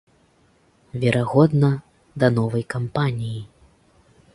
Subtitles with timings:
[1.03, 1.71] Верагодна,
[2.23, 3.41] да новай кампаніі.